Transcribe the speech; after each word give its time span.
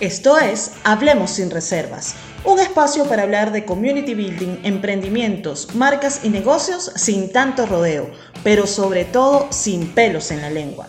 Esto 0.00 0.36
es 0.36 0.72
Hablemos 0.84 1.30
sin 1.30 1.50
reservas, 1.50 2.16
un 2.44 2.60
espacio 2.60 3.06
para 3.06 3.22
hablar 3.22 3.50
de 3.50 3.64
community 3.64 4.12
building, 4.12 4.58
emprendimientos, 4.62 5.74
marcas 5.74 6.20
y 6.22 6.28
negocios 6.28 6.92
sin 6.96 7.32
tanto 7.32 7.64
rodeo, 7.64 8.10
pero 8.44 8.66
sobre 8.66 9.06
todo 9.06 9.46
sin 9.50 9.94
pelos 9.94 10.30
en 10.30 10.42
la 10.42 10.50
lengua. 10.50 10.88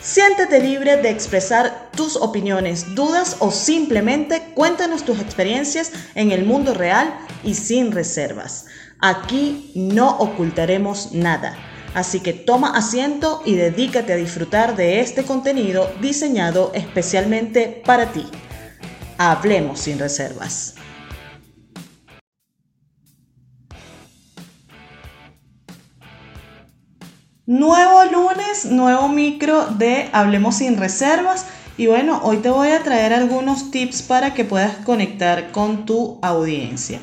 Siéntete 0.00 0.60
libre 0.60 0.98
de 0.98 1.10
expresar 1.10 1.90
tus 1.96 2.14
opiniones, 2.14 2.94
dudas 2.94 3.34
o 3.40 3.50
simplemente 3.50 4.52
cuéntanos 4.54 5.04
tus 5.04 5.18
experiencias 5.18 5.90
en 6.14 6.30
el 6.30 6.44
mundo 6.44 6.72
real 6.72 7.12
y 7.42 7.54
sin 7.54 7.90
reservas. 7.90 8.66
Aquí 9.00 9.72
no 9.74 10.08
ocultaremos 10.18 11.10
nada. 11.10 11.56
Así 11.94 12.20
que 12.20 12.32
toma 12.32 12.76
asiento 12.76 13.42
y 13.44 13.54
dedícate 13.56 14.12
a 14.12 14.16
disfrutar 14.16 14.76
de 14.76 15.00
este 15.00 15.24
contenido 15.24 15.90
diseñado 16.00 16.70
especialmente 16.74 17.82
para 17.84 18.12
ti. 18.12 18.26
Hablemos 19.18 19.80
sin 19.80 19.98
reservas. 19.98 20.76
Nuevo 27.46 28.04
lunes, 28.04 28.66
nuevo 28.66 29.08
micro 29.08 29.66
de 29.66 30.08
Hablemos 30.12 30.58
sin 30.58 30.76
reservas. 30.76 31.46
Y 31.76 31.88
bueno, 31.88 32.20
hoy 32.22 32.36
te 32.36 32.50
voy 32.50 32.68
a 32.68 32.84
traer 32.84 33.12
algunos 33.12 33.72
tips 33.72 34.02
para 34.02 34.34
que 34.34 34.44
puedas 34.44 34.76
conectar 34.84 35.50
con 35.50 35.84
tu 35.84 36.20
audiencia. 36.22 37.00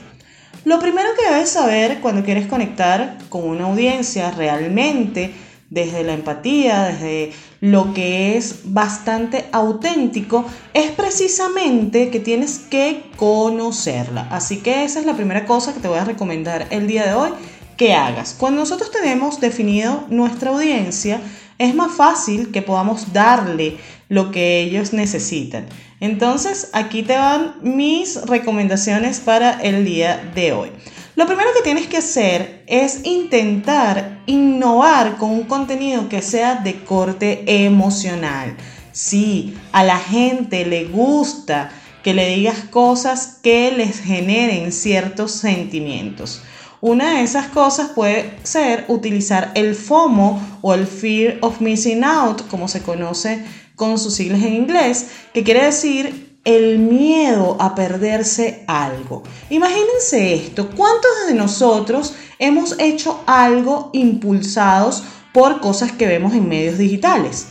Lo 0.68 0.82
primero 0.82 1.08
que 1.18 1.34
debes 1.34 1.52
saber 1.52 2.02
cuando 2.02 2.26
quieres 2.26 2.46
conectar 2.46 3.20
con 3.30 3.46
una 3.46 3.68
audiencia 3.68 4.32
realmente, 4.32 5.34
desde 5.70 6.04
la 6.04 6.12
empatía, 6.12 6.84
desde 6.84 7.32
lo 7.62 7.94
que 7.94 8.36
es 8.36 8.64
bastante 8.66 9.46
auténtico, 9.54 10.44
es 10.74 10.92
precisamente 10.92 12.10
que 12.10 12.20
tienes 12.20 12.60
que 12.60 13.10
conocerla. 13.16 14.28
Así 14.30 14.58
que 14.58 14.84
esa 14.84 15.00
es 15.00 15.06
la 15.06 15.16
primera 15.16 15.46
cosa 15.46 15.74
que 15.74 15.80
te 15.80 15.88
voy 15.88 16.00
a 16.00 16.04
recomendar 16.04 16.68
el 16.70 16.86
día 16.86 17.06
de 17.06 17.14
hoy 17.14 17.30
que 17.78 17.94
hagas. 17.94 18.36
Cuando 18.38 18.60
nosotros 18.60 18.92
tenemos 18.92 19.40
definido 19.40 20.04
nuestra 20.10 20.52
audiencia, 20.52 21.22
es 21.58 21.76
más 21.76 21.94
fácil 21.94 22.52
que 22.52 22.62
podamos 22.62 23.14
darle 23.14 23.78
lo 24.10 24.32
que 24.32 24.62
ellos 24.62 24.94
necesitan. 24.94 25.66
Entonces, 26.00 26.70
aquí 26.74 27.04
te 27.04 27.18
van 27.18 27.56
mis 27.62 28.22
recomendaciones 28.24 29.20
para 29.20 29.60
el 29.62 29.84
día 29.84 30.32
de 30.36 30.54
hoy. 30.54 30.72
Lo 31.16 31.26
primero 31.26 31.50
que 31.56 31.64
tienes 31.64 31.88
que 31.88 31.98
hacer 31.98 32.64
es 32.68 33.04
intentar 33.04 34.20
innovar 34.28 35.18
con 35.18 35.32
un 35.32 35.46
contenido 35.46 36.10
que 36.10 36.22
sea 36.22 36.56
de 36.56 36.84
corte 36.84 37.44
emocional. 37.66 38.56
Sí, 38.92 39.56
a 39.72 39.84
la 39.84 39.98
gente 39.98 40.66
le 40.66 40.86
gusta 40.86 41.72
que 42.04 42.14
le 42.14 42.36
digas 42.36 42.60
cosas 42.70 43.40
que 43.42 43.72
les 43.72 44.00
generen 44.00 44.72
ciertos 44.72 45.32
sentimientos. 45.32 46.42
Una 46.82 47.16
de 47.16 47.24
esas 47.24 47.48
cosas 47.48 47.90
puede 47.96 48.38
ser 48.44 48.86
utilizar 48.88 49.52
el 49.56 49.74
FOMO 49.74 50.60
o 50.62 50.76
el 50.76 50.86
Fear 50.86 51.40
of 51.42 51.60
Missing 51.60 52.04
Out, 52.04 52.48
como 52.50 52.68
se 52.68 52.84
conoce 52.84 53.44
con 53.76 53.98
sus 53.98 54.14
siglas 54.14 54.44
en 54.44 54.54
inglés, 54.54 55.08
que 55.34 55.44
quiere 55.44 55.66
decir 55.66 56.40
el 56.44 56.78
miedo 56.78 57.58
a 57.60 57.74
perderse 57.74 58.64
algo. 58.68 59.24
Imagínense 59.50 60.36
esto, 60.36 60.70
¿cuántos 60.70 61.12
de 61.28 61.34
nosotros 61.34 62.14
hemos 62.38 62.76
hecho 62.80 63.24
algo 63.26 63.90
impulsados 63.94 65.04
por 65.34 65.60
cosas 65.60 65.92
que 65.92 66.06
vemos 66.06 66.34
en 66.34 66.48
medios 66.48 66.78
digitales? 66.78 67.48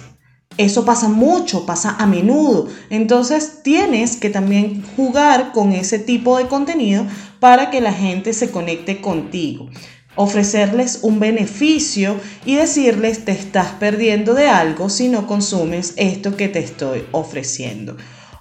Eso 0.58 0.84
pasa 0.84 1.08
mucho, 1.08 1.66
pasa 1.66 1.96
a 1.98 2.06
menudo. 2.06 2.68
Entonces 2.88 3.62
tienes 3.62 4.16
que 4.16 4.30
también 4.30 4.82
jugar 4.96 5.52
con 5.52 5.72
ese 5.72 5.98
tipo 5.98 6.38
de 6.38 6.48
contenido 6.48 7.06
para 7.40 7.70
que 7.70 7.80
la 7.80 7.92
gente 7.92 8.32
se 8.32 8.50
conecte 8.50 9.00
contigo. 9.00 9.68
Ofrecerles 10.14 11.00
un 11.02 11.20
beneficio 11.20 12.16
y 12.46 12.54
decirles 12.54 13.26
te 13.26 13.32
estás 13.32 13.72
perdiendo 13.78 14.32
de 14.32 14.48
algo 14.48 14.88
si 14.88 15.08
no 15.08 15.26
consumes 15.26 15.92
esto 15.96 16.36
que 16.36 16.48
te 16.48 16.60
estoy 16.60 17.04
ofreciendo. 17.12 17.96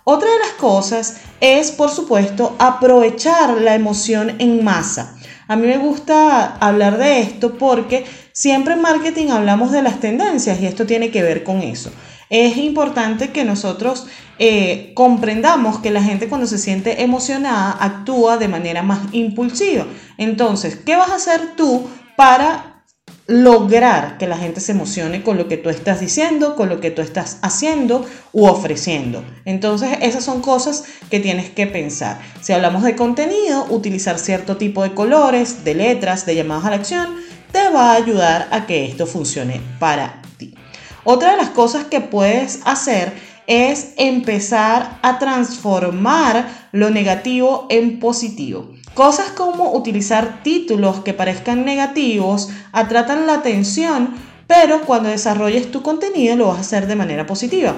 Otra 0.05 0.29
de 0.29 0.39
las 0.39 0.53
cosas 0.53 1.17
es, 1.41 1.71
por 1.71 1.89
supuesto, 1.89 2.55
aprovechar 2.59 3.59
la 3.59 3.75
emoción 3.75 4.35
en 4.39 4.63
masa. 4.63 5.17
A 5.47 5.55
mí 5.55 5.67
me 5.67 5.79
gusta 5.79 6.55
hablar 6.57 6.97
de 6.97 7.21
esto 7.21 7.57
porque 7.57 8.05
siempre 8.35 8.73
en 8.73 8.81
marketing 8.81 9.29
hablamos 9.29 9.71
de 9.71 9.81
las 9.81 10.01
tendencias 10.01 10.59
y 10.59 10.65
esto 10.65 10.85
tiene 10.85 11.09
que 11.09 11.23
ver 11.23 11.43
con 11.43 11.61
eso. 11.61 11.89
Es 12.29 12.57
importante 12.57 13.29
que 13.29 13.45
nosotros 13.45 14.07
eh, 14.39 14.91
comprendamos 14.93 15.79
que 15.79 15.89
la 15.89 16.03
gente 16.03 16.27
cuando 16.27 16.45
se 16.45 16.57
siente 16.57 17.01
emocionada 17.01 17.77
actúa 17.79 18.37
de 18.37 18.49
manera 18.49 18.83
más 18.83 18.99
impulsiva. 19.13 19.85
Entonces, 20.17 20.75
¿qué 20.75 20.97
vas 20.97 21.11
a 21.11 21.15
hacer 21.15 21.55
tú 21.55 21.87
para 22.17 22.83
lograr 23.27 24.17
que 24.19 24.27
la 24.27 24.37
gente 24.37 24.59
se 24.59 24.73
emocione 24.73 25.23
con 25.23 25.37
lo 25.37 25.47
que 25.47 25.57
tú 25.57 25.69
estás 25.69 25.99
diciendo, 25.99 26.55
con 26.55 26.69
lo 26.69 26.79
que 26.79 26.91
tú 26.91 27.01
estás 27.01 27.39
haciendo 27.41 28.05
u 28.33 28.45
ofreciendo. 28.45 29.23
Entonces, 29.45 29.97
esas 30.01 30.23
son 30.23 30.41
cosas 30.41 30.83
que 31.09 31.19
tienes 31.19 31.49
que 31.49 31.65
pensar. 31.65 32.19
Si 32.41 32.53
hablamos 32.53 32.83
de 32.83 32.95
contenido, 32.95 33.65
utilizar 33.69 34.19
cierto 34.19 34.57
tipo 34.57 34.83
de 34.83 34.93
colores, 34.93 35.63
de 35.63 35.73
letras, 35.73 36.27
de 36.27 36.35
llamadas 36.35 36.65
a 36.65 36.69
la 36.69 36.75
acción, 36.75 37.15
te 37.55 37.69
va 37.69 37.93
a 37.93 37.95
ayudar 37.95 38.49
a 38.51 38.65
que 38.65 38.83
esto 38.83 39.07
funcione 39.07 39.61
para 39.79 40.21
ti. 40.37 40.53
Otra 41.05 41.31
de 41.31 41.37
las 41.37 41.51
cosas 41.51 41.85
que 41.85 42.01
puedes 42.01 42.59
hacer 42.65 43.13
es 43.47 43.93
empezar 43.95 44.99
a 45.01 45.19
transformar 45.19 46.49
lo 46.73 46.89
negativo 46.89 47.65
en 47.69 48.01
positivo. 48.01 48.73
Cosas 48.93 49.27
como 49.27 49.71
utilizar 49.71 50.43
títulos 50.43 50.99
que 50.99 51.13
parezcan 51.13 51.63
negativos 51.63 52.49
atratan 52.73 53.25
la 53.25 53.35
atención, 53.35 54.13
pero 54.47 54.81
cuando 54.81 55.07
desarrolles 55.07 55.71
tu 55.71 55.81
contenido 55.81 56.35
lo 56.35 56.47
vas 56.47 56.57
a 56.57 56.61
hacer 56.61 56.87
de 56.87 56.97
manera 56.97 57.25
positiva. 57.25 57.73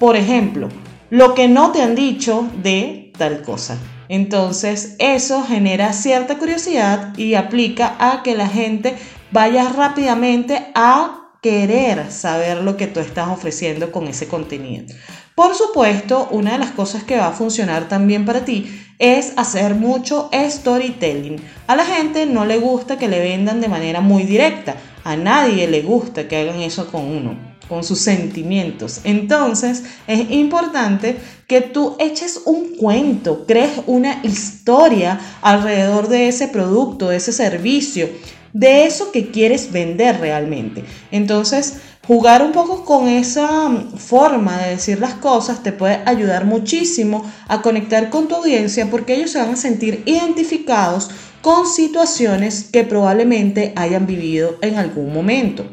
Por 0.00 0.16
ejemplo, 0.16 0.68
lo 1.10 1.36
que 1.36 1.46
no 1.46 1.70
te 1.70 1.82
han 1.82 1.94
dicho 1.94 2.48
de 2.64 3.12
tal 3.16 3.42
cosa. 3.42 3.78
Entonces 4.08 4.96
eso 4.98 5.44
genera 5.44 5.92
cierta 5.92 6.36
curiosidad 6.36 7.16
y 7.16 7.34
aplica 7.34 7.94
a 8.00 8.24
que 8.24 8.34
la 8.34 8.48
gente 8.48 8.96
vaya 9.30 9.68
rápidamente 9.68 10.70
a 10.74 11.20
querer 11.42 12.10
saber 12.10 12.58
lo 12.58 12.76
que 12.76 12.86
tú 12.86 13.00
estás 13.00 13.28
ofreciendo 13.28 13.90
con 13.92 14.06
ese 14.08 14.28
contenido. 14.28 14.94
Por 15.34 15.54
supuesto, 15.54 16.28
una 16.32 16.52
de 16.52 16.58
las 16.58 16.72
cosas 16.72 17.02
que 17.02 17.16
va 17.16 17.28
a 17.28 17.32
funcionar 17.32 17.88
también 17.88 18.26
para 18.26 18.44
ti 18.44 18.84
es 18.98 19.32
hacer 19.36 19.74
mucho 19.74 20.28
storytelling. 20.34 21.40
A 21.66 21.76
la 21.76 21.86
gente 21.86 22.26
no 22.26 22.44
le 22.44 22.58
gusta 22.58 22.98
que 22.98 23.08
le 23.08 23.20
vendan 23.20 23.62
de 23.62 23.68
manera 23.68 24.02
muy 24.02 24.24
directa. 24.24 24.76
A 25.02 25.16
nadie 25.16 25.66
le 25.66 25.80
gusta 25.80 26.28
que 26.28 26.36
hagan 26.36 26.60
eso 26.60 26.88
con 26.88 27.04
uno, 27.06 27.38
con 27.70 27.82
sus 27.84 28.00
sentimientos. 28.00 29.00
Entonces 29.04 29.84
es 30.06 30.30
importante 30.30 31.16
que 31.46 31.62
tú 31.62 31.96
eches 31.98 32.42
un 32.44 32.76
cuento, 32.76 33.46
crees 33.46 33.80
una 33.86 34.20
historia 34.22 35.18
alrededor 35.40 36.08
de 36.08 36.28
ese 36.28 36.48
producto, 36.48 37.08
de 37.08 37.16
ese 37.16 37.32
servicio, 37.32 38.10
de 38.52 38.86
eso 38.86 39.12
que 39.12 39.30
quieres 39.30 39.72
vender 39.72 40.20
realmente. 40.20 40.84
Entonces, 41.10 41.80
Jugar 42.10 42.42
un 42.42 42.50
poco 42.50 42.84
con 42.84 43.06
esa 43.06 43.68
mm, 43.68 43.96
forma 43.96 44.58
de 44.58 44.70
decir 44.70 44.98
las 44.98 45.14
cosas 45.14 45.62
te 45.62 45.70
puede 45.70 46.00
ayudar 46.06 46.44
muchísimo 46.44 47.30
a 47.46 47.62
conectar 47.62 48.10
con 48.10 48.26
tu 48.26 48.34
audiencia 48.34 48.90
porque 48.90 49.14
ellos 49.14 49.30
se 49.30 49.38
van 49.38 49.50
a 49.50 49.56
sentir 49.56 50.02
identificados 50.06 51.10
con 51.40 51.68
situaciones 51.68 52.64
que 52.64 52.82
probablemente 52.82 53.72
hayan 53.76 54.08
vivido 54.08 54.56
en 54.60 54.76
algún 54.76 55.12
momento. 55.12 55.70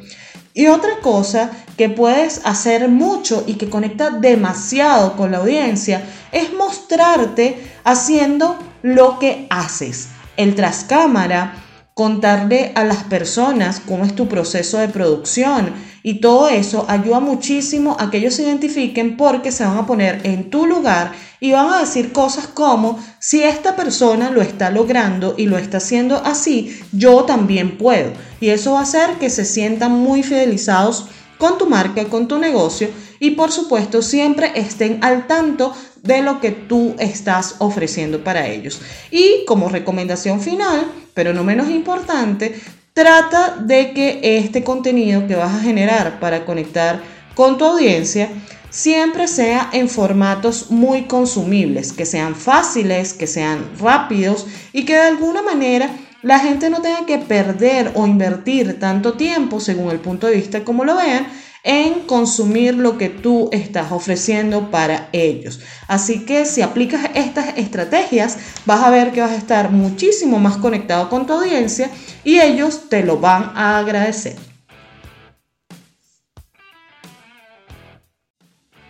Y 0.54 0.68
otra 0.68 1.00
cosa 1.02 1.50
que 1.76 1.90
puedes 1.90 2.42
hacer 2.44 2.88
mucho 2.88 3.44
y 3.48 3.56
que 3.56 3.70
conecta 3.70 4.12
demasiado 4.12 5.16
con 5.16 5.32
la 5.32 5.40
audiencia 5.40 6.04
es 6.32 6.54
mostrarte 6.54 7.58
haciendo 7.84 8.60
lo 8.84 9.18
que 9.18 9.48
haces. 9.50 10.10
El 10.36 10.54
tras 10.54 10.84
cámara, 10.84 11.64
contarle 11.98 12.74
a 12.76 12.84
las 12.84 13.06
personas 13.06 13.82
cómo 13.84 14.06
es 14.06 14.16
tu 14.16 14.28
proceso 14.28 14.78
de 14.78 14.88
producción, 14.88 15.74
y 16.04 16.22
todo 16.22 16.48
eso 16.48 16.86
ayuda 16.88 17.20
muchísimo 17.20 17.98
a 18.00 18.12
que 18.12 18.20
ellos 18.20 18.36
se 18.36 18.44
identifiquen 18.44 19.18
porque 19.18 19.52
se 19.52 19.66
van 19.66 19.80
a 19.80 19.88
poner 19.88 20.22
en 20.24 20.52
tu 20.52 20.68
lugar 20.68 21.14
y 21.40 21.54
van 21.54 21.74
a 21.74 21.80
decir 21.80 22.14
cosas 22.14 22.46
como, 22.46 23.00
si 23.18 23.42
esta 23.42 23.76
persona 23.76 24.30
lo 24.30 24.44
está 24.44 24.70
logrando 24.70 25.34
y 25.40 25.48
lo 25.48 25.58
está 25.58 25.78
haciendo 25.78 26.22
así, 26.24 26.80
yo 26.92 27.24
también 27.24 27.80
puedo. 27.80 28.12
Y 28.40 28.50
eso 28.50 28.74
va 28.74 28.82
a 28.82 28.84
hacer 28.84 29.16
que 29.16 29.32
se 29.32 29.44
sientan 29.44 29.94
muy 29.94 30.22
fidelizados 30.22 31.08
con 31.40 31.58
tu 31.58 31.66
marca, 31.66 32.06
con 32.06 32.28
tu 32.28 32.38
negocio 32.38 32.90
y 33.20 33.32
por 33.32 33.52
supuesto 33.52 34.02
siempre 34.02 34.52
estén 34.56 35.00
al 35.04 35.28
tanto 35.28 35.74
de 36.04 36.22
lo 36.22 36.40
que 36.40 36.52
tú 36.52 36.96
estás 37.00 37.56
ofreciendo 37.60 38.24
para 38.24 38.48
ellos. 38.48 38.82
Y 39.12 39.46
como 39.46 39.70
recomendación 39.70 40.42
final, 40.42 40.88
pero 41.14 41.34
no 41.34 41.44
menos 41.44 41.70
importante, 41.70 42.56
Trata 42.98 43.58
de 43.60 43.94
que 43.94 44.20
este 44.40 44.64
contenido 44.64 45.28
que 45.28 45.36
vas 45.36 45.54
a 45.54 45.60
generar 45.60 46.20
para 46.20 46.46
conectar 46.46 47.00
con 47.36 47.60
tu 47.60 47.66
audiencia 47.66 48.28
siempre 48.72 49.28
sea 49.28 49.70
en 49.72 49.88
formatos 49.88 50.72
muy 50.72 51.04
consumibles, 51.04 51.94
que 51.94 52.08
sean 52.08 52.34
fáciles, 52.34 53.14
que 53.14 53.28
sean 53.28 53.70
rápidos 53.80 54.48
y 54.74 54.84
que 54.84 54.96
de 54.96 55.02
alguna 55.02 55.44
manera 55.44 55.92
la 56.24 56.40
gente 56.40 56.72
no 56.72 56.82
tenga 56.82 57.06
que 57.06 57.20
perder 57.20 57.92
o 57.94 58.08
invertir 58.08 58.80
tanto 58.80 59.14
tiempo, 59.14 59.60
según 59.60 59.92
el 59.92 60.00
punto 60.00 60.26
de 60.26 60.38
vista 60.38 60.64
como 60.64 60.84
lo 60.84 60.96
vean, 60.96 61.28
en 61.68 62.06
consumir 62.06 62.76
lo 62.76 62.98
que 62.98 63.10
tú 63.10 63.50
estás 63.52 63.92
ofreciendo 63.92 64.72
para 64.72 65.10
ellos. 65.12 65.60
Así 65.88 66.26
que 66.26 66.46
si 66.46 66.62
aplicas 66.62 67.10
estas 67.14 67.58
estrategias, 67.58 68.38
vas 68.66 68.84
a 68.84 68.90
ver 68.90 69.12
que 69.12 69.20
vas 69.20 69.32
a 69.32 69.36
estar 69.36 69.70
muchísimo 69.70 70.40
más 70.40 70.58
conectado 70.58 71.10
con 71.10 71.28
tu 71.28 71.34
audiencia 71.34 71.92
y 72.24 72.40
ellos 72.40 72.88
te 72.90 73.04
lo 73.04 73.18
van 73.18 73.52
a 73.56 73.80
agradecer. 73.80 74.38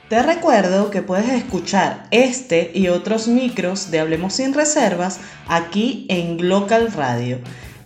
Te 0.07 0.21
recuerdo 0.21 0.91
que 0.91 1.01
puedes 1.01 1.29
escuchar 1.29 2.07
este 2.11 2.71
y 2.73 2.89
otros 2.89 3.27
micros 3.27 3.91
de 3.91 3.99
Hablemos 3.99 4.35
sin 4.35 4.53
Reservas 4.53 5.19
aquí 5.47 6.05
en 6.09 6.37
Glocal 6.37 6.93
Radio. 6.93 7.39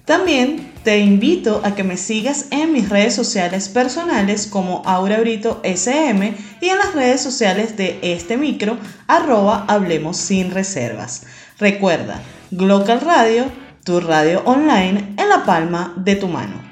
También 0.05 0.70
te 0.83 0.99
invito 0.99 1.61
a 1.63 1.75
que 1.75 1.83
me 1.83 1.97
sigas 1.97 2.47
en 2.49 2.73
mis 2.73 2.89
redes 2.89 3.13
sociales 3.13 3.69
personales 3.69 4.47
como 4.47 4.81
Aura 4.85 5.19
Brito 5.19 5.59
SM 5.63 6.33
y 6.59 6.69
en 6.69 6.77
las 6.77 6.95
redes 6.95 7.21
sociales 7.21 7.77
de 7.77 7.99
este 8.01 8.37
micro 8.37 8.77
arroba 9.07 9.65
Hablemos 9.67 10.17
sin 10.17 10.51
Reservas. 10.51 11.23
Recuerda, 11.59 12.19
Glocal 12.49 13.01
Radio, 13.01 13.45
tu 13.83 13.99
radio 13.99 14.41
online 14.45 15.13
en 15.17 15.29
la 15.29 15.45
palma 15.45 15.93
de 15.97 16.15
tu 16.15 16.27
mano. 16.27 16.70